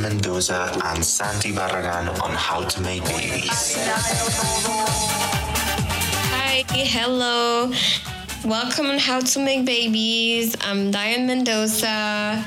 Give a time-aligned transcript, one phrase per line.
[0.00, 3.76] Diane Mendoza and Santi Barragan on how to make babies.
[6.32, 7.70] Hi, hello.
[8.44, 10.56] Welcome on How to Make Babies.
[10.62, 12.42] I'm Diane Mendoza.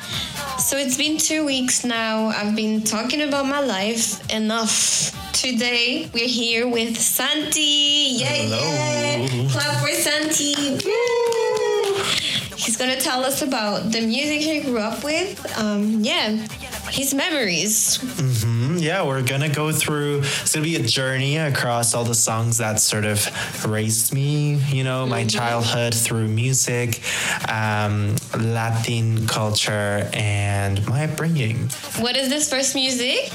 [0.58, 2.30] So it's been two weeks now.
[2.30, 5.12] I've been talking about my life enough.
[5.34, 8.18] Today we're here with Santi.
[8.18, 8.58] Yeah, Hello.
[8.58, 9.50] yeah.
[9.52, 10.80] Clap for Santi.
[10.84, 12.04] Woo!
[12.58, 15.38] He's gonna tell us about the music he grew up with.
[15.60, 16.38] Um, yeah,
[16.94, 17.98] his memories.
[17.98, 18.78] Mm-hmm.
[18.78, 20.20] Yeah, we're gonna go through.
[20.20, 23.18] It's gonna be a journey across all the songs that sort of
[23.66, 24.56] raised me.
[24.70, 27.02] You know, my childhood through music,
[27.50, 31.70] um, Latin culture, and my upbringing.
[31.98, 33.32] What is this first music?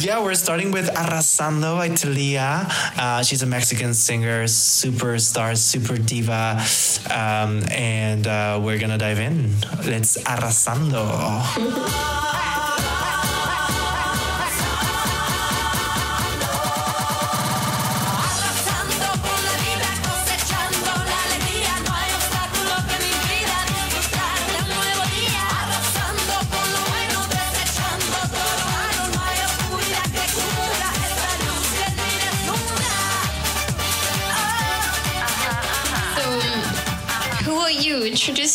[0.00, 2.66] Yeah, we're starting with Arrasando by Thalia.
[2.96, 6.64] Uh, she's a Mexican singer, superstar, super diva,
[7.12, 9.60] um, and uh, we're gonna dive in.
[9.84, 10.16] Let's.
[10.22, 12.20] Arrasando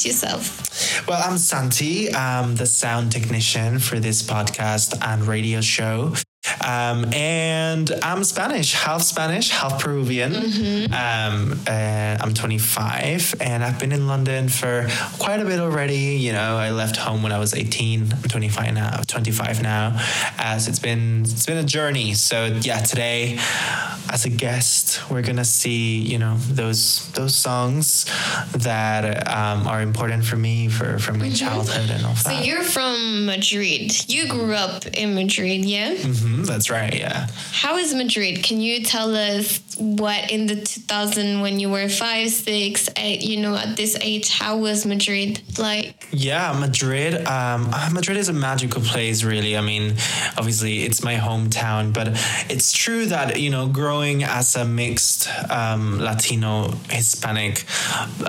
[0.08, 1.08] yourself.
[1.08, 6.13] Well, I'm Santi, I'm the sound technician for this podcast and radio show.
[6.66, 10.33] Um, and I'm Spanish, half Spanish, half Peruvian.
[10.94, 14.88] Um, uh, I'm 25 and I've been in London for
[15.19, 16.16] quite a bit already.
[16.17, 18.13] You know, I left home when I was 18.
[18.13, 19.02] I'm 25 now.
[19.08, 20.00] 25 now.
[20.39, 22.13] Uh, so it's been it's been a journey.
[22.13, 23.39] So yeah, today
[24.09, 28.05] as a guest, we're gonna see you know those those songs
[28.53, 32.45] that um, are important for me for from my childhood and all So that.
[32.45, 33.91] you're from Madrid.
[34.09, 35.94] You grew up in Madrid, yeah?
[35.95, 36.94] Mm-hmm, that's right.
[36.94, 37.28] Yeah.
[37.51, 38.44] How is Madrid?
[38.44, 43.38] Can you tell us what in the 2000 when you were five, six, eight, you
[43.41, 46.07] know, at this age, how was Madrid like?
[46.12, 47.13] Yeah, Madrid.
[47.28, 49.57] Um, uh, Madrid is a magical place, really.
[49.57, 49.95] I mean,
[50.38, 52.07] obviously, it's my hometown, but
[52.50, 57.66] it's true that, you know, growing as a mixed um, Latino Hispanic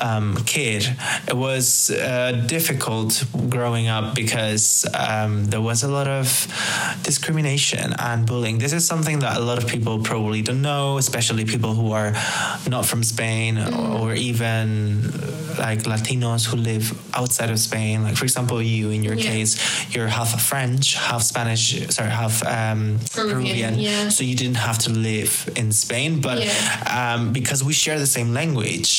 [0.01, 0.89] um, kid,
[1.29, 6.27] it was uh, difficult growing up because um, there was a lot of
[7.03, 8.59] discrimination and bullying.
[8.59, 12.13] This is something that a lot of people probably don't know, especially people who are
[12.67, 15.03] not from Spain or even
[15.59, 18.05] like Latinos who live outside of Spain.
[18.05, 19.31] Like, for example, you in your Yeah.
[19.31, 19.59] case,
[19.95, 23.79] you're half French, half Spanish, sorry, half um, Peruvian, Peruvian.
[23.79, 24.09] yeah.
[24.09, 26.53] So you didn't have to live in Spain, but Yeah.
[26.99, 28.91] um, because we share the same language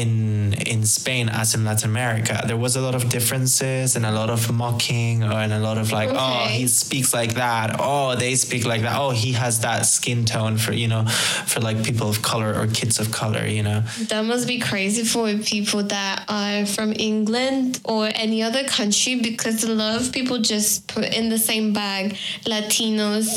[0.00, 4.14] in in Spain as in Latin America, there was a lot of differences and a
[4.20, 7.76] lot of mocking and a lot of like, oh, he speaks like that.
[7.78, 8.94] Oh, they speak like that.
[9.02, 11.04] Oh, he has that skin tone for you know,
[11.50, 13.44] for like people of color or kids of color.
[13.46, 13.80] You know.
[14.10, 15.24] That must be crazy for
[15.54, 20.86] people that are from England or any other country because a lot of people just
[20.94, 23.28] put in the same bag Latinos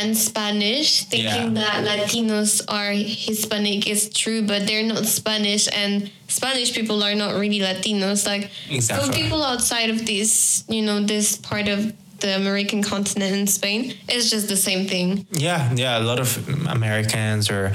[0.00, 1.56] and Spanish, thinking.
[1.56, 1.62] Yeah.
[1.64, 7.34] that Latinos are Hispanic is true, but they're not Spanish and Spanish people are not
[7.34, 8.26] really Latinos.
[8.26, 9.22] Like for Exactly.
[9.22, 14.30] people outside of this, you know, this part of the American continent in Spain, it's
[14.30, 15.26] just the same thing.
[15.32, 16.28] Yeah, yeah, a lot of
[16.68, 17.72] Americans or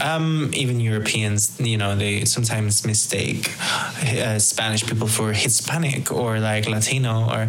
[0.00, 6.68] um, even Europeans, you know, they sometimes mistake uh, Spanish people for Hispanic or like
[6.68, 7.48] Latino or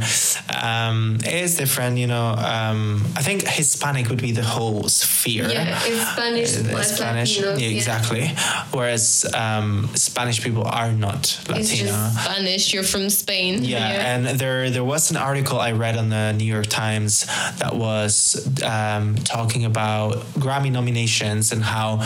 [0.63, 2.27] um, it is different, you know.
[2.37, 5.47] Um, I think Hispanic would be the whole sphere.
[5.49, 5.79] Yeah,
[6.13, 7.75] Spanish Uh, Spanish, Latinos, yeah, yeah.
[7.77, 8.31] exactly.
[8.71, 11.59] Whereas um, Spanish people are not Latino.
[11.59, 12.73] It's just Spanish.
[12.73, 13.63] You're from Spain.
[13.63, 17.25] Yeah, and there there was an article I read on the New York Times
[17.59, 18.15] that was
[18.63, 21.97] um, talking about Grammy nominations and how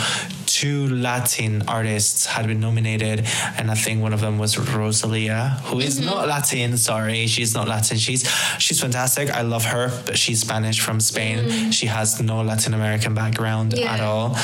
[0.62, 3.18] two Latin artists had been nominated,
[3.58, 6.76] and I think one of them was Rosalia, who is not Latin.
[6.76, 7.96] Sorry, she's not Latin.
[7.98, 8.22] She's
[8.64, 9.26] she's fantastic.
[9.30, 11.72] I love her, but she's Spanish from Spain.
[11.72, 13.94] She has no Latin American background Yeah.
[13.94, 14.36] at all.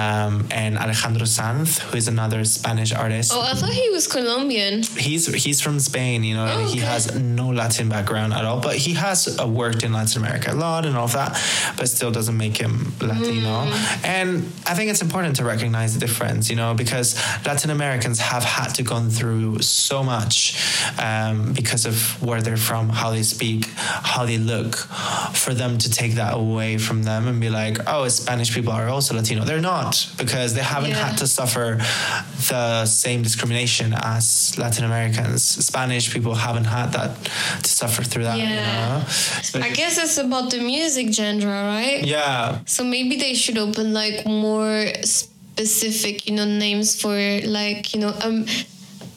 [0.00, 4.82] Um, and Alejandro Sanz, who is another Spanish artist Oh, I thought he was Colombian.
[5.08, 8.76] he's he's from Spain, you know, Oh, he has no Latin background at all, but
[8.76, 11.30] he has uh, worked in Latin America a lot and all of that,
[11.78, 13.54] but still doesn't make him Latino.
[13.64, 14.04] Mm.
[14.16, 14.28] And
[14.70, 17.14] I think it's important to recognize recognize the difference, you know, because
[17.46, 20.36] Latin Americans have had to go through so much
[20.98, 24.74] um, because of where they're from, how they speak, how they look,
[25.44, 28.88] for them to take that away from them and be like, oh, Spanish people are
[28.88, 29.44] also Latino.
[29.44, 31.06] They're not because they haven't Yeah.
[31.08, 31.78] had to suffer
[32.50, 35.42] the same discrimination as Latin Americans.
[35.44, 37.10] Spanish people haven't had that
[37.62, 38.36] to suffer through that.
[38.38, 39.04] You Yeah.
[39.54, 39.60] know?
[39.66, 42.02] I guess it's about the music genre, right?
[42.04, 42.58] Yeah.
[42.66, 44.86] So maybe they should open like more
[45.56, 47.14] specific, you know, names for
[47.44, 48.46] like, you know, um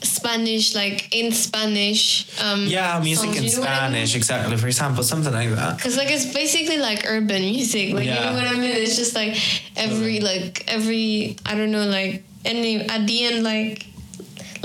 [0.03, 2.27] Spanish, like in Spanish.
[2.41, 3.89] Um Yeah, music songs, in you know what I mean?
[3.89, 4.57] Spanish, exactly.
[4.57, 5.79] For example, something like that.
[5.79, 8.75] Cause like it's basically like urban music, like you know what I mean.
[8.75, 9.37] It's just like
[9.75, 13.85] every like every I don't know like any at the end like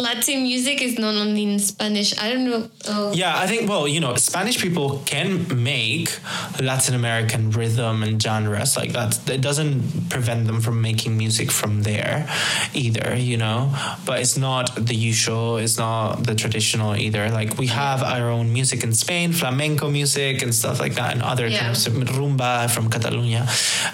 [0.01, 2.17] Latin music is not only in Spanish.
[2.19, 2.69] I don't know.
[2.89, 3.13] Oh.
[3.13, 6.19] Yeah, I think, well, you know, Spanish people can make
[6.61, 9.29] Latin American rhythm and genres like that.
[9.29, 12.27] It doesn't prevent them from making music from there
[12.75, 13.75] either, you know,
[14.07, 17.31] but it's not the usual, it's not the traditional either.
[17.31, 21.23] Like, we have our own music in Spain, flamenco music and stuff like that, and
[21.23, 21.61] other Yeah.
[21.61, 23.47] kinds of rumba from Catalonia.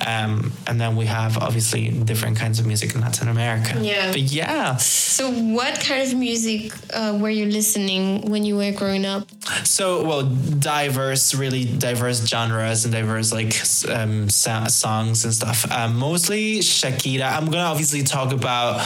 [0.06, 3.78] Um, and then we have obviously different kinds of music in Latin America.
[3.82, 4.12] Yeah.
[4.12, 4.76] But yeah.
[4.76, 9.28] So what kind of music uh, were you listening when you were growing up?
[9.64, 13.54] So, well, diverse, really diverse genres and diverse like
[13.88, 15.70] um, songs and stuff.
[15.70, 17.32] Um, mostly Shakira.
[17.32, 18.80] I'm gonna obviously talk about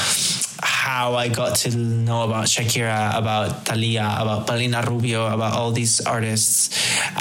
[0.63, 6.01] how I got to know about Shakira, about Thalia, about Paulina Rubio, about all these
[6.01, 6.71] artists.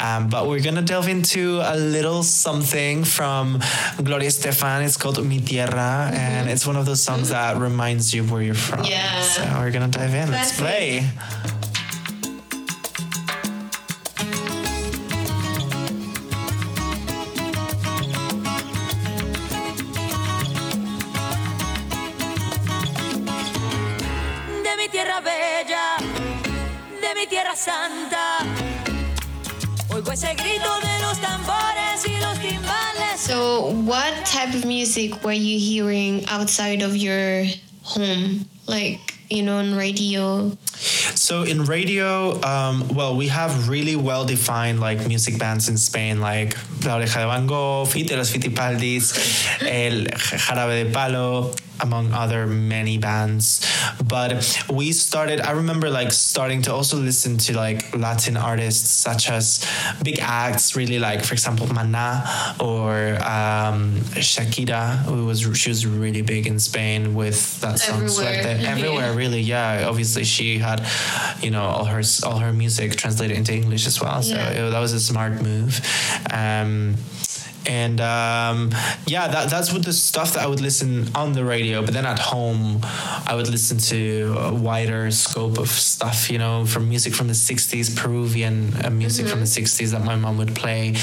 [0.02, 3.60] Um, but we're gonna delve into a little something from
[4.04, 4.86] Gloria Estefan.
[4.86, 8.42] It's called Mi Tierra, and it's one of those songs that reminds you of where
[8.42, 8.84] you're from.
[8.86, 9.22] Yeah.
[9.22, 10.32] So we're gonna dive in.
[10.32, 11.10] Let's play.
[27.60, 28.48] Santa.
[29.90, 33.18] Oigo ese grito de los tambores y los timbales.
[33.18, 37.44] So what type of music were you hearing outside of your
[37.84, 38.46] home?
[38.66, 40.56] Like, you know, on radio?
[41.16, 46.22] So in radio, um, well, we have really well defined like music bands in Spain,
[46.22, 46.56] like
[46.86, 49.14] La Oreja de Van Gogh, Fito y los Fitipaldis,
[49.62, 53.66] El Jarabe de Palo, among other many bands.
[54.06, 59.30] But we started, I remember like starting to also listen to like Latin artists such
[59.30, 59.66] as
[60.04, 66.22] big acts, really like, for example, Maná or um, Shakira, who was she was really
[66.22, 68.44] big in Spain with that song Everywhere.
[68.44, 68.64] Suerte.
[68.74, 69.86] Everywhere, really, yeah.
[69.88, 70.86] Obviously, she had,
[71.42, 74.22] you know, all her all her music translated into English as well.
[74.22, 74.50] So Yeah.
[74.50, 75.80] it- that was a smart move.
[76.30, 76.96] Um, um,
[77.70, 78.72] and um,
[79.06, 81.86] yeah, that, that's what the stuff that I would listen on the radio.
[81.86, 82.80] But then at home,
[83.30, 87.34] I would listen to a wider scope of stuff, you know, from music from the
[87.38, 90.96] 60s, Peruvian uh, music from the 60s that my mom would play,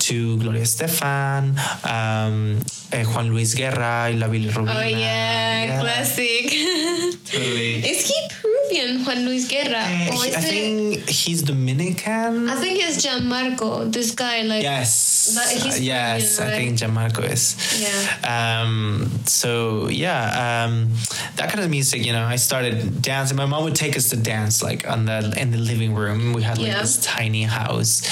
[0.00, 1.56] to Gloria Estefan,
[1.88, 2.60] um,
[2.92, 4.76] eh, Juan Luis Guerra, y La Bilirrubina.
[4.76, 6.52] Oh yeah, classic.
[7.30, 7.76] Totally.
[7.86, 9.78] is he Peruvian, Juan Luis Guerra?
[9.78, 10.50] Uh, or he- is I it?
[10.50, 12.48] think he's Dominican.
[12.48, 13.90] I think it's Gianmarco.
[13.92, 15.32] This guy, like, Yes.
[15.34, 15.82] But he's Uh,
[16.18, 17.56] yes, Peruvian, I think Gianmarco is.
[17.80, 18.62] Yeah.
[18.62, 20.90] Um, so yeah, um,
[21.36, 23.36] that kind of music, you know, I started dancing.
[23.36, 26.32] My mom would take us to dance like on the in the living room.
[26.32, 26.80] We had like Yeah.
[26.82, 28.02] this tiny house,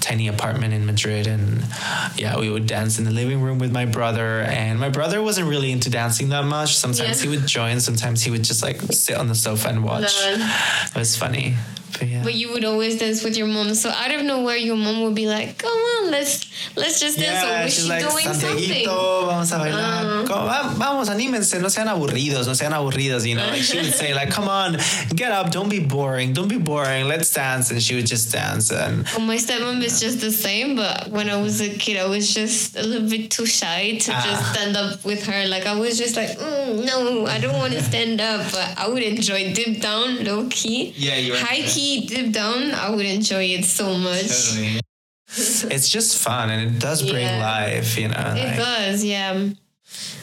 [0.00, 1.64] tiny apartment in Madrid, and
[2.16, 4.40] yeah, we would dance in the living room with my brother.
[4.42, 6.76] And my brother wasn't really into dancing that much.
[6.76, 7.30] Sometimes Yeah.
[7.30, 7.80] he would join.
[7.80, 10.14] Sometimes he would just like sit on the sofa and watch.
[10.26, 11.56] It was funny.
[11.92, 12.22] But yeah.
[12.22, 13.74] But you would always dance with your mom.
[13.74, 16.44] So I don't know where your mom would be like, "Come on, let's
[16.76, 18.86] let's just dance." or was she's she like, doing something?
[18.86, 20.22] Vamos a bailar.
[20.22, 20.26] Uh.
[20.26, 23.46] Como, vamos, anímense, no sean aburridos, no sean aburridos, you know.
[23.46, 24.76] Like she would say, like, come on,
[25.14, 27.70] get up, don't be boring, don't be boring, let's dance.
[27.70, 28.70] And she would just dance.
[28.72, 32.06] And Well, my stepmom is just the same, but when I was a kid, I
[32.06, 34.50] was just a little bit too shy to just Ah.
[34.52, 35.46] stand up with her.
[35.46, 38.88] Like I was just like, mm, no, I don't want to stand up, but I
[38.88, 40.92] would enjoy dip down, low key.
[40.96, 42.72] Yeah, you were- high key dip down.
[42.72, 44.22] I would enjoy it so much.
[45.28, 47.38] it's just fun and it does bring Yeah.
[47.38, 48.34] life, you know.
[48.36, 49.48] It like, does, yeah.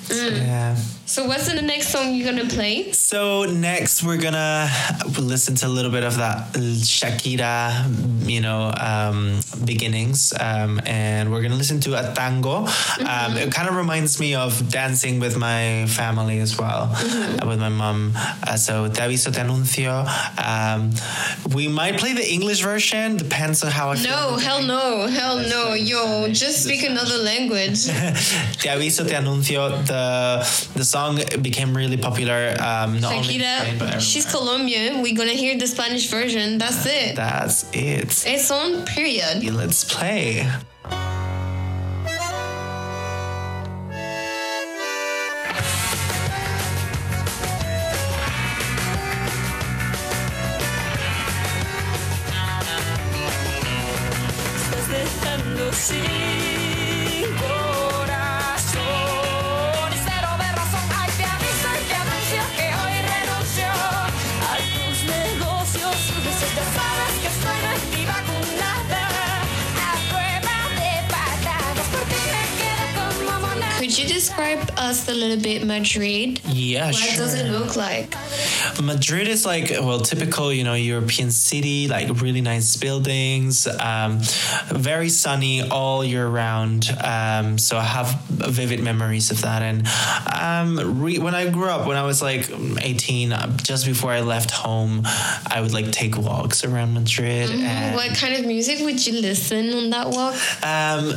[0.09, 0.75] Yeah.
[1.05, 2.91] So what's the next song you're gonna play?
[2.91, 4.67] So next we're gonna
[5.19, 7.85] listen to a little bit of that Shakira,
[8.27, 12.65] you know, um, beginnings, um, and we're gonna listen to a tango.
[13.05, 17.59] Um, it kind of reminds me of dancing with my family as well, uh, with
[17.59, 18.13] my mom.
[18.15, 20.05] Uh, so Te aviso, te anuncio.
[20.43, 20.91] Um,
[21.53, 23.17] we might play the English version.
[23.17, 24.01] Depends on how I.
[24.01, 25.73] No, hell no, hell no.
[25.73, 27.85] Yo, just speak another language.
[28.59, 29.52] Te aviso, te anuncio.
[29.55, 30.43] The
[30.75, 32.55] the song became really popular.
[32.59, 34.25] Um, not only in Spain, but Shakira, she's.
[34.25, 35.01] Colombian.
[35.01, 36.57] We're gonna hear the Spanish version.
[36.57, 37.15] That's it.
[37.15, 38.23] That's it.
[38.25, 39.43] It's on, period.
[39.53, 40.47] Let's play.
[55.03, 56.22] Estás
[74.93, 76.39] us a little bit, Madrid?
[76.45, 77.17] Yeah, What sure.
[77.25, 78.15] does it look like?
[78.81, 84.19] Madrid is like well typical you know European city like really nice buildings um,
[84.69, 89.61] very sunny all year round um, so I have vivid memories of that.
[89.61, 89.87] And
[90.41, 92.49] um, re- when I grew up when I was like
[92.81, 95.01] 18 uh, just before I left home
[95.47, 99.73] I would like take walks around Madrid and What kind of music would you listen
[99.73, 100.35] on that walk?
[100.63, 101.13] um,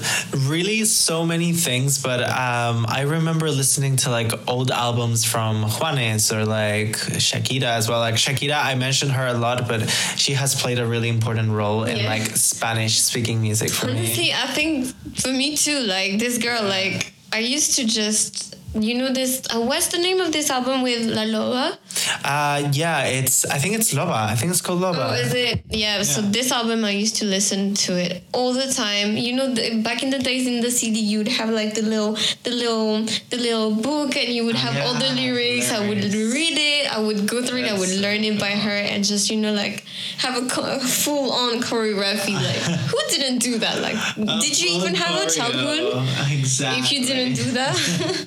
[0.48, 6.32] really so many things, but um, I remember listening to like old albums from Juanes
[6.36, 8.00] or like Shakira as well.
[8.00, 11.84] Like Shakira, I mentioned her a lot, but she has played a really important role
[11.84, 12.08] in Yeah.
[12.08, 13.98] like Spanish speaking music for me.
[13.98, 14.86] Honestly, I think
[15.16, 19.60] for me too, like this girl, like I used to just, you know, this, uh,
[19.60, 21.76] what's the name of this album with La Loba?
[22.24, 24.12] Uh, yeah, it's I think it's Loba.
[24.12, 25.10] I think it's called Loba.
[25.10, 25.62] Oh, is it?
[25.68, 29.16] Yeah, so this album, I used to listen to it all the time.
[29.16, 32.12] You know, the, back in the days in the CD, you'd have like the little,
[32.44, 35.72] the little, the little book, and you would have all the Yeah, lyrics.
[35.72, 36.96] I would read it.
[36.96, 37.70] I would go through it.
[37.72, 39.84] I would learn it by her, and just you know, like
[40.18, 42.34] have a, co- full on choreography.
[42.34, 43.80] Like, who didn't do that?
[43.80, 43.96] Like,
[44.40, 46.06] did you even have a childhood?
[46.30, 46.82] Exactly.
[46.82, 47.74] If you didn't do that,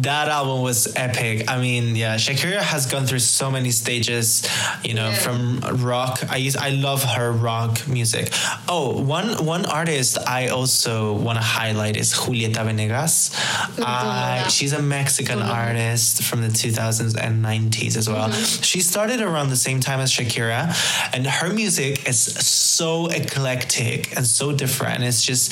[0.01, 1.49] that album was epic.
[1.49, 4.47] I mean, yeah, Shakira has gone through so many stages,
[4.83, 5.15] you know, Yeah.
[5.15, 6.23] from rock.
[6.29, 8.31] I use I love her rock music.
[8.67, 13.31] Oh, one one artist I also want to highlight is Julieta Venegas.
[13.77, 15.51] know Uh, she's a Mexican her.
[15.51, 18.29] artist from the 2000s and 90s as well.
[18.29, 18.61] Mm-hmm.
[18.63, 20.61] She started around the same time as Shakira,
[21.13, 25.03] and her music is so eclectic and so different.
[25.03, 25.51] It's just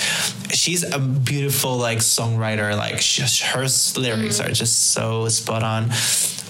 [0.53, 2.75] she's a beautiful like songwriter.
[2.77, 3.65] Like sh her
[3.97, 4.51] lyrics Mm-hmm.
[4.51, 5.89] are just so spot on.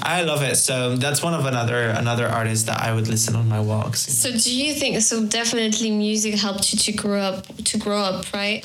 [0.01, 0.55] I love it.
[0.55, 4.01] So that's one of another another artist that I would listen on my walks.
[4.01, 5.01] so do you think?
[5.01, 7.45] So definitely, music helped you to grow up.
[7.65, 8.63] To grow up, right?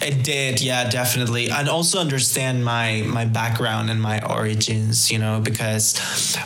[0.00, 5.10] It did, yeah, definitely, and also understand my my background and my origins.
[5.10, 5.98] You know, because,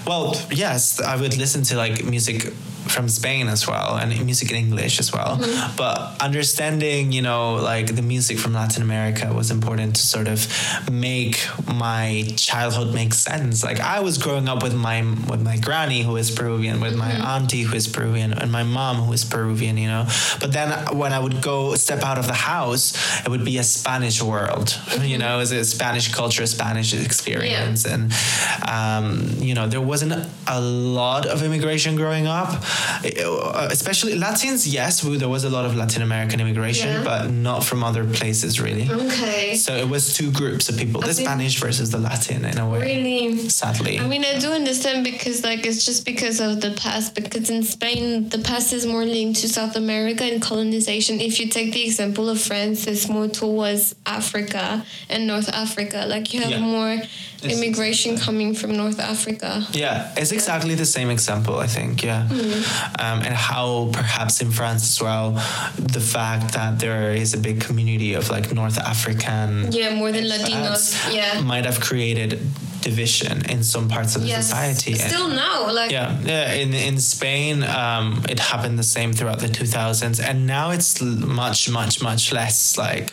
[0.06, 2.52] well, yes, I would listen to like music
[2.90, 5.38] from Spain as well and music in English as well.
[5.38, 5.76] Mm-hmm.
[5.76, 10.46] But understanding, you know, like the music from Latin America was important to sort of
[10.90, 13.64] make my childhood make sense.
[13.64, 17.10] Like I was growing up with my with my granny who is Peruvian, with my
[17.10, 17.22] mm-hmm.
[17.22, 19.76] auntie who is Peruvian, and my mom who is Peruvian.
[19.76, 20.06] You know,
[20.40, 22.94] but then when I would go step out of the house,
[23.24, 24.76] it would be a Spanish world.
[25.00, 25.20] You mm-hmm.
[25.20, 28.12] know, it a Spanish culture, Spanish experience, and
[28.68, 30.12] um, you know, there wasn't
[30.46, 32.50] a lot of immigration growing up,
[33.04, 34.66] Uh, especially Latins.
[34.66, 37.02] Yes, we- there was a lot of Latin American immigration, Yeah.
[37.04, 38.88] but not from other places really.
[38.90, 39.54] Okay.
[39.56, 42.68] So it was two groups of people: the think- Spanish versus the Latin, in a
[42.68, 42.80] way.
[42.80, 43.48] Really?
[43.48, 43.98] Sadly.
[43.98, 47.14] I mean, I do understand because, like, it's just because of the past.
[47.14, 51.20] Because in Spain, the past is more linked to South America and colonization.
[51.20, 56.04] If you take the example of France, it's more towards Africa and North Africa.
[56.08, 56.60] Like, you have Yeah.
[56.60, 57.02] more
[57.42, 59.66] immigration coming from North Africa.
[59.72, 62.02] Yeah, it's exactly the same example, I think.
[62.02, 62.26] Yeah.
[62.98, 65.32] Um, and how perhaps in France as well,
[65.76, 70.24] the fact that there is a big community of like North African Yeah, more than
[70.24, 70.94] Latinos.
[71.12, 71.40] Yeah.
[71.40, 72.40] might have created
[72.82, 74.46] division in some parts of the Yes.
[74.48, 74.94] society.
[74.94, 76.52] Still now, like, Yeah, yeah.
[76.62, 81.00] In in Spain, um, it happened the same throughout the 2000s, and now it's
[81.42, 82.76] much, much, much less.
[82.86, 83.06] Like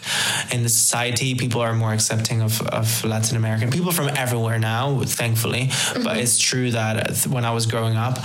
[0.54, 4.84] in the society, people are more accepting of, of Latin American people from everywhere now,
[5.22, 5.64] thankfully.
[6.06, 8.16] But it's true that uh, when I was growing up,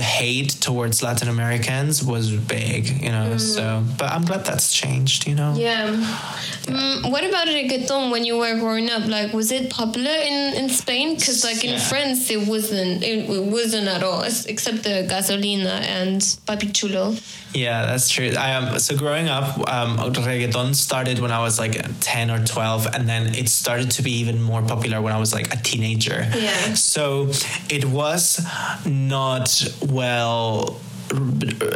[0.00, 2.26] the hate towards Latin Americans was
[2.56, 2.82] big.
[3.04, 3.64] You know, so
[3.98, 5.20] but I'm glad that's changed.
[5.30, 5.52] You know.
[5.56, 5.86] Yeah.
[6.66, 9.04] Mm, what about reggaeton when you were growing up?
[9.16, 10.89] Like, was it popular in, in Spain?
[10.90, 11.78] Because like in Yeah.
[11.78, 13.02] France, it wasn't.
[13.02, 17.14] It, wasn't at all, except the gasolina and Papi Chulo.
[17.54, 18.32] Yeah, that's true.
[18.38, 22.86] I am so growing up, um, reggaeton started when I was like ten or twelve,
[22.94, 26.26] and then it started to be even more popular when I was like a teenager.
[26.36, 26.74] Yeah.
[26.74, 27.30] So
[27.68, 28.40] it was
[28.84, 29.48] not
[29.88, 30.80] well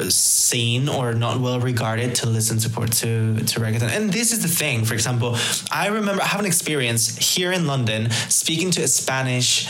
[0.09, 3.91] seen or not well regarded to listen to to to reggaeton.
[3.91, 4.85] And this is the thing.
[4.85, 5.37] For example,
[5.73, 9.67] I remember I have an experience here in London speaking to a Spanish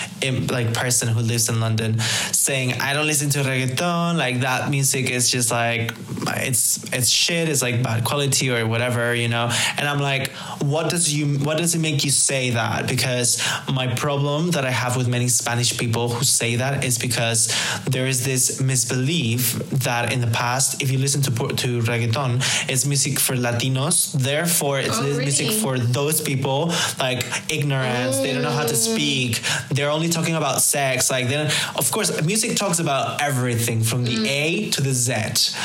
[0.51, 1.99] like person who lives in London,
[2.33, 4.17] saying I don't listen to reggaeton.
[4.17, 5.95] Like that music is just like
[6.37, 7.49] it's it's shit.
[7.49, 9.51] It's like bad quality or whatever, you know.
[9.79, 12.89] And I'm like, what does you what does it make you say that?
[12.89, 13.43] Because
[13.73, 17.55] my problem that I have with many Spanish people who say that is because
[17.87, 19.54] there is this misbelief
[19.85, 24.13] that in the past, if you listen to to reggaeton, it's music for Latinos.
[24.13, 28.19] Therefore, it's Oh, this music for those people like ignorance.
[28.19, 28.95] They don't know how to mm.
[28.95, 29.41] speak.
[29.71, 31.11] They're only talking about sex.
[31.11, 31.47] Like then,
[31.77, 34.27] of course, music talks about everything from the mm.
[34.27, 35.13] A to the Z.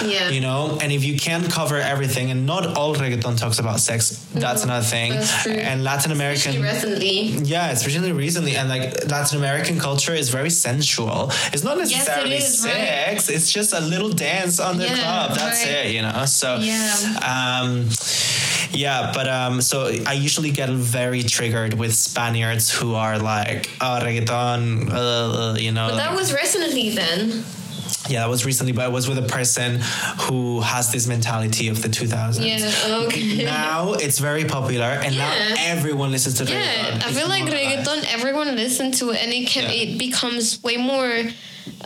[0.06, 0.30] Yeah.
[0.30, 4.10] You know, and if you can't cover everything, and not all reggaeton talks about sex,
[4.34, 4.70] that's mm-hmm.
[4.70, 5.12] another thing.
[5.12, 5.54] That's true.
[5.54, 6.64] And Latin American.
[6.64, 7.50] Especially recently.
[7.54, 11.32] Yeah, especially recently, and like Latin American culture is very sensual.
[11.54, 12.44] It's not Yes, it necessarily right?
[12.44, 13.30] sex.
[13.30, 15.38] It's just a little dance on the Yeah, club.
[15.38, 15.86] That's right.
[15.86, 16.26] it, you know.
[16.26, 17.62] So Yeah.
[17.62, 17.90] um,
[18.72, 24.00] yeah, but um, so I usually get very triggered with Spaniards who are like, oh,
[24.04, 25.90] reggaeton, uh, you know.
[25.90, 27.44] But that was recently then.
[28.08, 29.80] Yeah, that was recently, but I was with a person
[30.22, 32.40] who has this mentality of the 2000s.
[32.46, 32.98] Yeah.
[33.08, 33.44] Okay.
[33.44, 37.00] Now it's very popular, and now everyone listens to reggaeton.
[37.00, 38.06] Yeah, I feel like reggaeton.
[38.14, 39.82] Everyone listens to it, and it can Yeah.
[39.84, 41.12] it becomes way more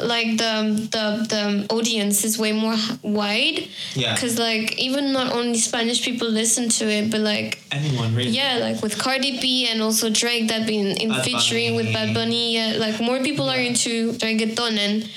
[0.01, 0.53] like the
[0.95, 3.67] the the audience is way more wide.
[3.95, 4.13] Yeah.
[4.13, 8.29] Because like even not only Spanish people listen to it, but like Anyone really?
[8.29, 12.13] yeah, like with Cardi B and also Drake that been in Bad featuring with Bad
[12.13, 12.13] Bunny.
[12.13, 12.55] Bunny.
[12.55, 15.09] Yeah, like more people are into reggaeton and.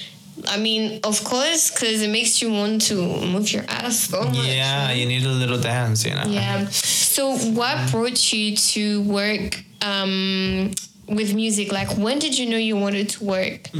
[0.47, 4.37] I mean, of course, because it makes you want to move your ass so much.
[4.47, 6.25] Yeah, you need a little dance, you know.
[6.26, 6.67] Yeah.
[6.71, 10.73] So, what brought you to work um,
[11.09, 11.73] with music?
[11.73, 13.71] Like, when did you know you wanted to work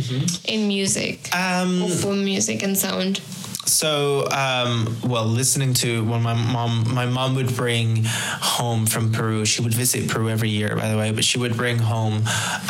[0.47, 3.21] in music, Um, or for music and sound?
[3.67, 9.45] So, um, well, listening to when my mom, my mom would bring home from Peru.
[9.45, 12.15] She would visit Peru every year, by the way, but she would bring home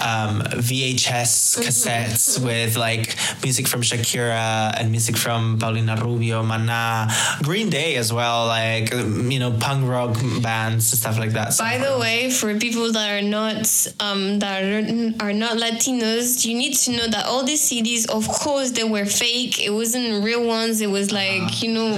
[0.03, 7.09] um, VHS cassettes with like music from Shakira and music from Paulina Rubio, Mana,
[7.43, 11.53] Green Day as well, like um, you know, punk rock bands and stuff like that.
[11.53, 13.67] So- By the way, for people that are not
[14.01, 18.27] um, that are, are not Latinos, you need to know that all these CDs, of
[18.29, 19.61] course, they were fake.
[19.63, 20.81] It wasn't real ones.
[20.87, 21.89] It was like you know,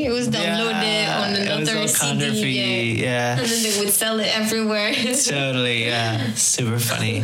[0.00, 1.46] it was downloaded on Uh-huh.
[1.46, 3.00] it was another CD.
[3.00, 3.06] Yeah.
[3.06, 3.38] yeah.
[3.40, 4.90] And then they would sell it everywhere.
[5.40, 7.16] totally yeah super funny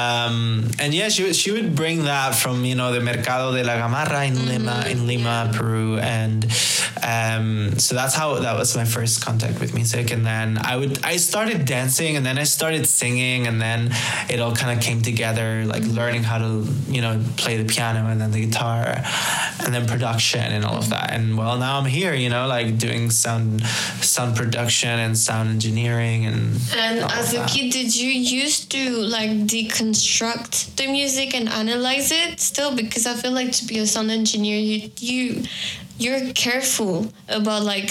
[0.00, 0.36] um,
[0.82, 3.74] and yeah she would she would bring that from you know the mercado de la
[3.82, 6.44] gamarra in lima in lima peru and
[7.02, 10.92] um, so that's how that was my first contact with music and then i would
[11.04, 13.80] i started dancing and then i started singing and then
[14.28, 16.50] it all kind of came together like learning how to
[16.94, 18.84] you know play the piano and then the guitar
[19.64, 20.19] and then production
[20.54, 23.62] and all of that and well now i'm here you know like doing sound
[24.14, 26.40] sound production and sound engineering and
[26.76, 27.48] And as a that.
[27.50, 28.10] kid, did you
[28.42, 28.82] used to
[29.16, 32.74] like deconstruct the music and analyze it still?
[32.74, 35.42] Because I feel like to be a sound engineer, you you
[35.98, 36.94] you're careful
[37.28, 37.90] about like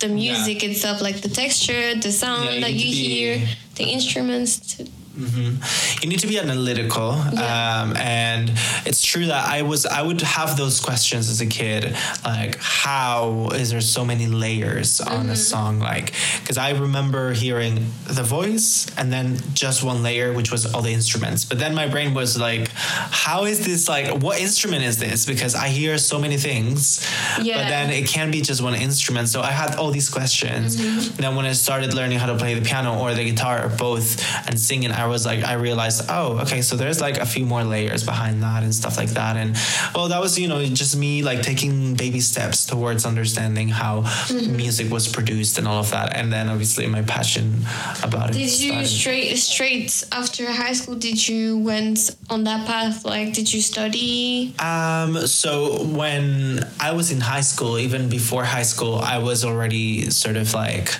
[0.00, 4.80] the music itself, like the texture, the sound Yeah, that you be- hear, the instruments.
[5.18, 8.52] To, you need to be analytical um, and
[8.86, 12.56] it's true that i was i would have those questions as a kid like
[12.88, 15.34] how is there so many layers on a mm-hmm.
[15.34, 15.78] song?
[15.80, 17.74] Like because i remember hearing
[18.06, 21.44] the voice and then just one layer which was all the instruments.
[21.44, 25.26] But then my brain was like how is this like what instrument is this?
[25.26, 29.28] Because i hear so many things but then it can be just one instrument.
[29.28, 30.76] So i had all these questions.
[30.76, 31.20] Mm-hmm.
[31.22, 34.08] Then when i started learning how to play the piano or the guitar or both
[34.46, 37.64] and singing i was like i realized oh okay so there's like a few more
[37.64, 39.56] layers behind that and stuff like that and
[39.94, 44.04] well that was you know just me like taking baby steps towards understanding how
[44.50, 47.56] music was produced and all of that and then obviously my passion
[48.02, 48.86] about it did you started.
[48.86, 50.94] straight straight after high school?
[50.94, 53.04] Did you went on that path?
[53.04, 54.54] Like, did you study?
[54.58, 60.10] Um, so when I was in high school, even before high school, I was already
[60.10, 60.90] sort of like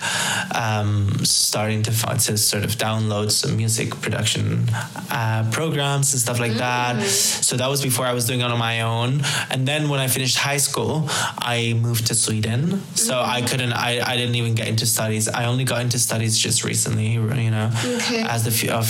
[0.55, 4.66] um, starting to find to sort of download some music production
[5.11, 7.00] uh, programs and stuff like that.
[7.02, 9.22] So that was before I was doing it on my own.
[9.50, 11.04] And then when I finished high school,
[11.38, 12.82] I moved to Sweden.
[12.94, 13.72] So I couldn't.
[13.72, 15.28] I, I didn't even get into studies.
[15.28, 17.08] I only got into studies just recently.
[17.12, 18.22] You know, Okay.
[18.22, 18.87] as the few of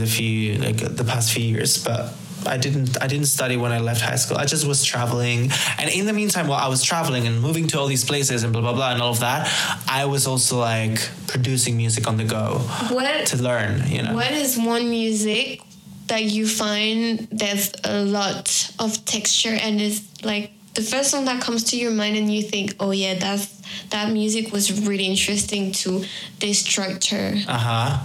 [0.00, 2.12] the few like the past few years, but.
[2.46, 4.36] I didn't I didn't study when I left high school.
[4.38, 5.50] I just was traveling.
[5.78, 8.52] And in the meantime, while I was traveling and moving to all these places and
[8.52, 9.50] blah blah blah and all of that,
[9.88, 12.58] I was also like producing music on the go
[12.90, 14.14] What to learn, you know.
[14.14, 15.62] What is one music
[16.08, 21.42] that you find there's a lot of texture and is like the first song that
[21.42, 23.59] comes to your mind and you think, oh yeah, that's
[23.90, 26.04] that music was really interesting to
[26.38, 27.34] this structure.
[27.48, 27.98] Uh-huh.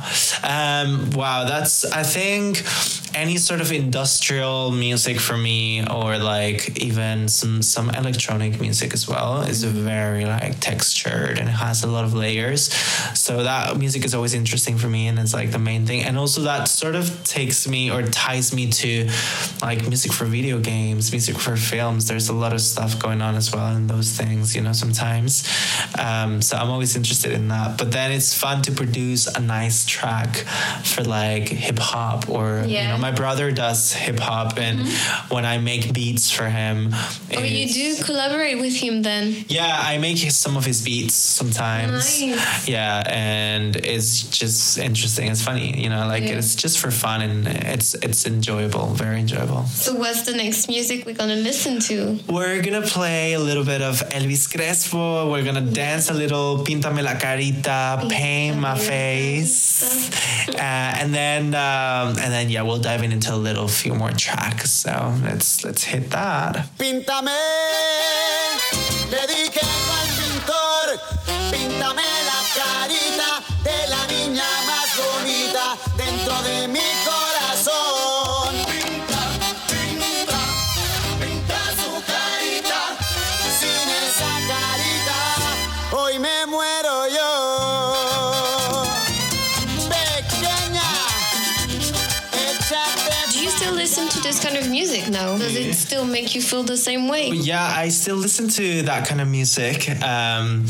[0.44, 2.64] Um, wow, that's I think
[3.16, 9.08] any sort of industrial music for me or like even some some electronic music as
[9.08, 12.74] well is very like textured and it has a lot of layers.
[13.18, 16.04] So that music is always interesting for me and it's like the main thing.
[16.04, 19.10] And also that sort of takes me or ties me to
[19.62, 22.08] like music for video games, music for films.
[22.08, 25.48] There's a lot of stuff going on as well in those things, you know, sometimes.
[26.00, 27.78] Um, so I'm always interested in that.
[27.78, 30.36] But then it's fun to produce a nice track
[30.84, 34.88] for like hip hop or you know, my brother does hip hop and
[35.30, 36.90] when I make beats for him.
[36.92, 37.38] Mm-hmm.
[37.38, 39.46] Oh, you do collaborate with him then?
[39.48, 41.92] yeah, I make his, some of his beats sometimes.
[42.22, 42.68] Nice.
[42.68, 45.32] Yeah, and it's just interesting.
[45.32, 46.38] It's funny, you know, like Yeah.
[46.40, 49.64] it's just for fun and it's it's enjoyable, very enjoyable.
[49.66, 52.20] So what's the next music we're gonna listen to?
[52.28, 55.32] We're gonna play a little bit of Elvis Crespo.
[55.32, 60.10] We're gonna dance a little Píntame la carita, paint my face,
[60.50, 64.12] uh, and then um, and then yeah, we'll dive in into a little few more
[64.12, 64.72] tracks.
[64.72, 66.68] So let's let's hit that.
[66.78, 67.38] Píntame,
[69.12, 69.62] le dije
[70.00, 70.88] al pintor,
[71.52, 73.32] píntame la carita
[73.64, 76.95] de la niña más bonita dentro de mi
[94.26, 95.38] this kind of music now?
[95.38, 97.30] Does it still make you feel the same way?
[97.30, 99.88] Yeah, I still listen to that kind of music.
[100.04, 100.66] Um,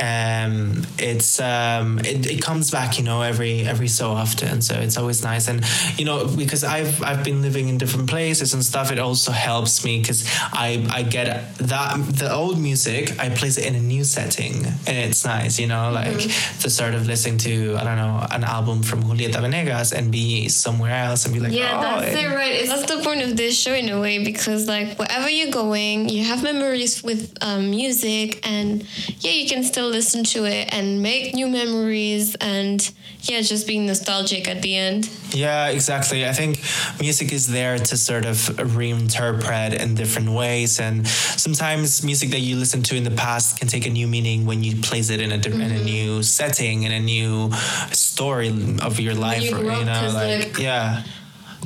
[0.00, 4.62] um, it's um, it, it comes back, you know, every every so often.
[4.62, 5.64] So it's always nice, and
[5.96, 8.92] you know, because I've I've been living in different places and stuff.
[8.92, 13.18] It also helps me because I I get that the old music.
[13.18, 16.20] I place it in a new setting, and it's nice, you know, like
[16.60, 20.48] to sort of listening to I don't know an album from Julieta Venegas and be
[20.48, 22.52] somewhere else and be like, Yeah, oh, that's it, right?
[22.52, 26.08] It's, that's the point of this show in a way because, like, wherever you're going,
[26.08, 28.86] you have memories with um, music, and
[29.20, 33.86] yeah, you can still listen to it and make new memories, and yeah, just being
[33.86, 35.08] nostalgic at the end.
[35.30, 36.26] Yeah, exactly.
[36.26, 36.60] I think
[37.00, 42.56] music is there to sort of reinterpret in different ways, and sometimes music that you
[42.56, 45.32] listen to in the past can take a new meaning when you place it in
[45.32, 45.84] a different, in a mm-hmm.
[45.84, 47.50] new setting, in a new
[47.92, 48.48] story
[48.82, 51.02] of your life, you or you know, like, like, yeah.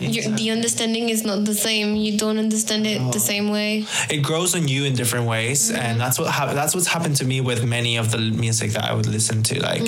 [0.01, 1.97] Your, the understanding is not the same.
[1.97, 3.11] You don't understand it Oh.
[3.11, 3.85] the same way.
[4.11, 7.41] it grows on you in different ways and that's what that's what's happened to me
[7.41, 9.83] with many of the music that I would listen to like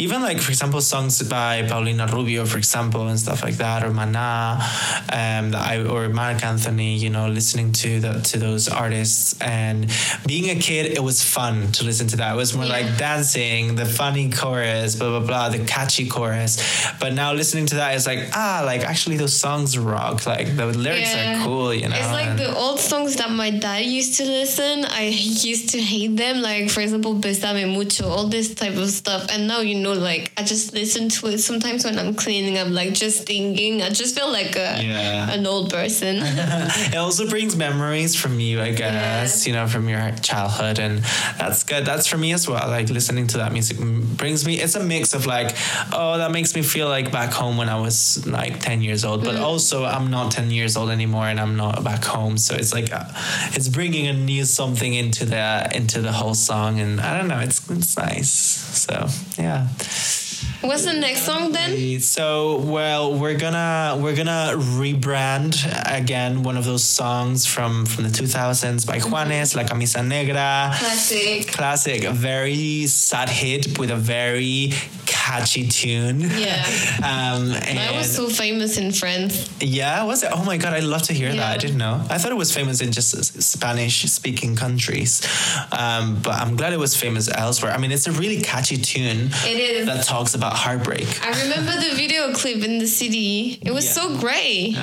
[0.00, 3.90] even like for example songs by Paulina Rubio for example and stuff like that or
[4.00, 4.58] Mana
[5.20, 9.78] um that I or Marc Anthony you know listening to the to those artists and
[10.26, 12.78] being a kid it was fun to listen to that it was more Yeah.
[12.78, 16.52] like dancing the funny chorus blah blah blah the catchy chorus
[17.00, 20.66] but now listening to that is like ah like actually those songs rock like the
[20.66, 21.40] lyrics Yeah.
[21.40, 24.24] are cool you know It's like and- the old songs that my dad used to
[24.24, 24.84] listen.
[24.86, 25.04] I
[25.50, 26.40] used to hate them.
[26.40, 29.22] Like for example, Besame Mucho, all this type of stuff.
[29.32, 32.58] And now you know, like I just listen to it sometimes when I'm cleaning.
[32.58, 33.82] I'm like just thinking.
[33.82, 35.30] I just feel like a Yeah.
[35.36, 36.16] an old person.
[36.22, 40.78] it also brings memories from you, I guess, you know, from your childhood.
[40.78, 40.98] And
[41.38, 41.84] that's good.
[41.84, 42.66] That's for me as well.
[42.68, 43.76] Like listening to that music
[44.22, 45.50] brings me, it's a mix of like,
[45.92, 49.24] oh, that makes me feel like back home when I was like 10 years old.
[49.24, 52.38] But also, I'm not 10 years old anymore and I'm not back home.
[52.38, 53.04] So it's like, uh,
[53.52, 56.80] it's bringing a new something into the, into the whole song.
[56.80, 58.30] And I don't know, it's, it's nice.
[58.30, 59.06] So,
[59.38, 59.68] yeah.
[60.62, 62.00] What's the next song then?
[62.00, 65.56] So well, we're gonna we're gonna rebrand
[65.92, 70.70] again one of those songs from from the 2000s by Juanes, La Camisa Negra.
[70.78, 71.48] Classic.
[71.48, 74.72] Classic, a very sad hit with a very
[75.06, 76.20] catchy tune.
[76.20, 76.64] Yeah.
[77.02, 79.50] Um, and That was so famous in France.
[79.60, 80.30] yeah, was it?
[80.32, 81.54] Oh my god, I love to hear that.
[81.54, 82.00] I didn't know.
[82.08, 83.10] I thought it was famous in just
[83.42, 85.20] Spanish speaking countries,
[85.72, 87.72] um, but I'm glad it was famous elsewhere.
[87.72, 89.30] I mean, it's a really catchy tune.
[89.44, 89.86] It is.
[89.86, 91.06] that talks about heartbreak.
[91.24, 93.58] I remember the video clip in the city.
[93.62, 93.92] It was Yeah.
[93.92, 94.76] so great.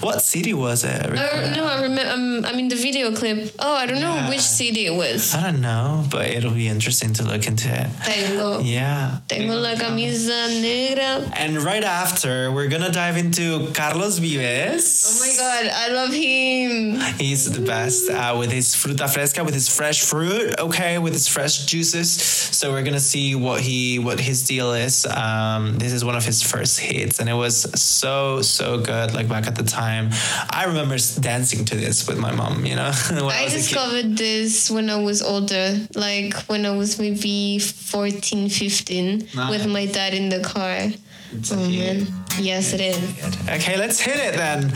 [0.00, 1.04] What city was it?
[1.04, 2.10] I, no, I remember.
[2.10, 3.52] Um, I mean, the video clip.
[3.58, 5.34] Oh, I don't know which city it was.
[5.34, 7.86] I don't know, but it'll be interesting to look into it.
[8.02, 9.18] Tengo, Yeah.
[9.28, 11.30] tengo la camisa negra.
[11.36, 15.04] And right after, we're gonna dive into Carlos Vives.
[15.06, 16.98] Oh my god, I love him.
[17.18, 21.28] He's the best uh, with his fruta fresca, with his fresh fruit, okay, with his
[21.28, 22.10] fresh juices.
[22.56, 25.04] So we're gonna see what he what his deal is.
[25.04, 29.28] Um, this is one of his first hits, and it was so so good, like
[29.28, 30.10] back at the time.
[30.50, 32.64] I remember dancing to this with my mom.
[32.64, 33.62] You know, when I was a kid.
[33.62, 39.86] discovered this when I was older, like when I was maybe 14, 15, with my
[39.86, 40.92] dad in the car.
[41.32, 42.06] It's Oh man.
[42.38, 42.98] Yes, it is.
[43.48, 44.70] Okay, let's hit it then.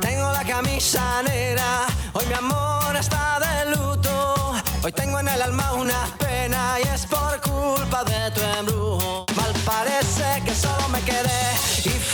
[0.00, 4.54] Tengo la camisa negra, hoy mi amor está de luto.
[4.82, 9.03] Hoy tengo en el alma una pena y es por culpa de tu embrujo.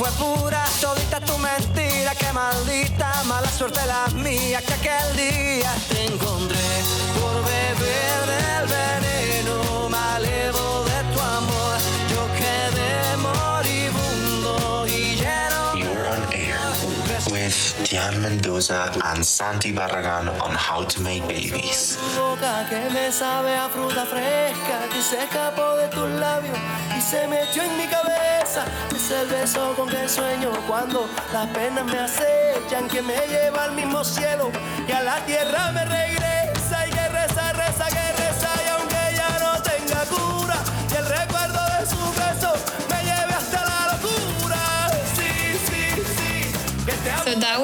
[0.00, 2.14] Fue pura todita tu mentira.
[2.14, 7.09] Que maldita mala suerte la mía que aquel día te encontré
[17.92, 21.98] Mendoza and Santi Barragan on how to make babies.
[29.32, 34.52] Me con que sueño cuando las penas me acechan, que me lleva al mismo cielo
[34.86, 36.29] y a la tierra me regresa.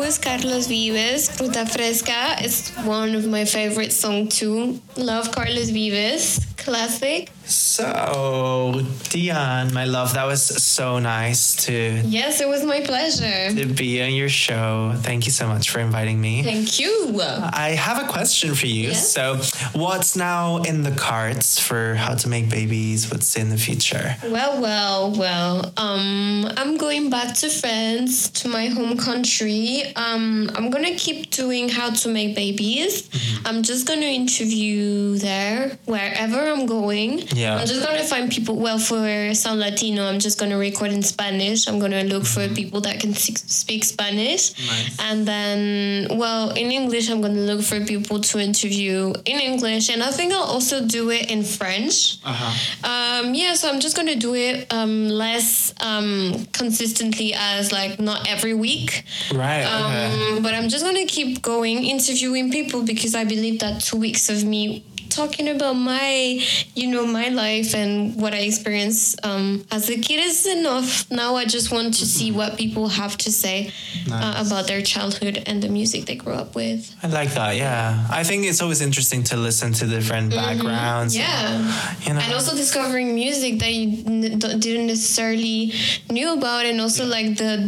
[0.07, 2.37] Was Carlos Vives, Fruta Fresca.
[2.39, 4.81] It's one of my favorite songs too.
[4.97, 7.33] Love Carlos Vives, classic.
[7.81, 13.55] So, Diane, my love, that was so nice to Yes, it was my pleasure.
[13.55, 14.95] to be on your show.
[15.03, 16.43] Thank you so much for inviting me.
[16.43, 17.21] Thank you.
[17.21, 18.89] I have a question for you.
[18.89, 19.13] Yes?
[19.13, 19.37] So,
[19.79, 23.11] what's now in the cards for how to make babies?
[23.11, 24.17] What's in the future?
[24.25, 25.71] Well, well, well.
[25.77, 29.83] Um, I'm going back to France, to my home country.
[29.97, 33.11] Um, I'm gonna keep doing how to make babies.
[33.45, 37.19] I'm just gonna interview there wherever I'm going.
[37.35, 37.66] Yeah.
[37.67, 38.55] I'm just gonna find people.
[38.55, 41.67] Well, for San Latino, I'm just gonna record in Spanish.
[41.67, 44.57] I'm gonna look for people that can speak Spanish.
[44.69, 44.97] Nice.
[45.01, 50.01] And then, well, in English, I'm gonna look for people to interview in English, and
[50.01, 52.19] I think I'll also do it in French.
[52.25, 53.23] Uh huh.
[53.25, 58.29] Um, yeah, so I'm just gonna do it um, less um, consistently as like not
[58.29, 59.03] every week.
[59.35, 59.65] Right.
[59.65, 60.37] Okay.
[60.37, 64.29] Um, but I'm just gonna keep going interviewing people because I believe that two weeks
[64.29, 66.41] of me talking about my,
[66.75, 71.11] you know, my life and what I experienced um, as a kid is enough.
[71.11, 73.73] Now I just want to see what people have to say
[74.11, 76.95] uh, about their childhood and the music they grew up with.
[77.03, 77.57] I like that.
[77.57, 78.07] Yeah.
[78.11, 81.17] I think it's always interesting to listen to different backgrounds.
[81.17, 81.23] Mm-hmm.
[81.23, 81.97] Yeah.
[82.07, 82.21] You know.
[82.21, 85.73] and also discovering music that you n- didn't necessarily
[86.11, 87.63] knew about and also like the,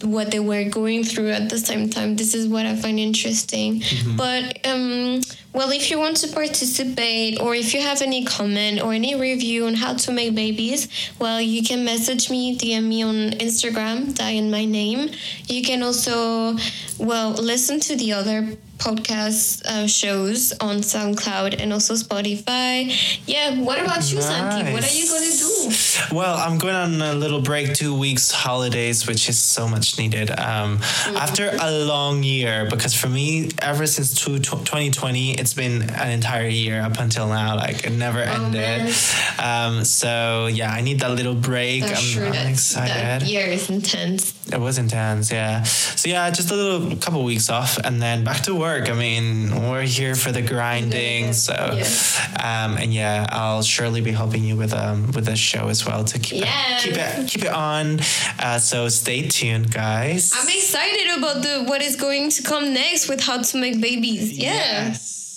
[0.00, 2.98] the what they were going through at the same time this is what i find
[2.98, 4.16] interesting Mm-hmm.
[4.16, 5.20] but um
[5.52, 9.66] well if you want to participate or if you have any comment or any review
[9.66, 10.88] on how to make babies
[11.18, 15.10] well you can message me dm me on instagram diane my name.
[15.46, 16.56] You can also
[16.98, 22.90] well listen to the other podcast uh, shows on SoundCloud and also Spotify.
[23.26, 24.72] Yeah, what about you, Santi?
[24.72, 26.16] What are you going to do?
[26.16, 30.30] Well, I'm going on a little break, two weeks holidays, which is so much needed.
[30.30, 30.80] Um,
[31.14, 36.48] After a long year, because for me, ever since two, 2020, it's been an entire
[36.48, 37.56] year up until now.
[37.56, 38.92] Like it never ended.
[39.38, 41.84] Um, so yeah, I need that little break.
[41.84, 42.96] I'm I'm, sure I'm excited.
[42.96, 44.34] that year is intense.
[44.52, 45.62] It was intense, yeah.
[45.62, 48.71] So yeah, just a little couple weeks off, and then back to work.
[48.80, 54.44] I mean, we're here for the grinding, so um, and yeah, I'll surely be helping
[54.44, 56.84] you with um with the show as well to keep Yes.
[56.84, 58.00] it, keep it keep it on.
[58.38, 60.32] Uh, so stay tuned, guys.
[60.34, 64.32] I'm excited about the what is going to come next with how to make babies.
[64.36, 64.88] Yeah.
[64.88, 65.31] Yes.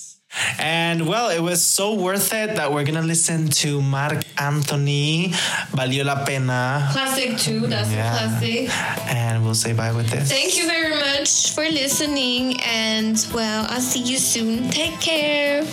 [0.60, 5.29] And well, it was so worth it that we're gonna listen to Marc Anthony,
[5.71, 7.67] Valió la Pena, Classic too.
[7.67, 8.13] That's Yeah.
[8.13, 8.69] a classic.
[9.15, 10.29] and we'll say bye with this.
[10.29, 14.69] Thank you very much for listening, and well, I'll see you soon.
[14.69, 15.63] Take care.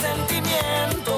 [0.00, 1.15] Sentimiento.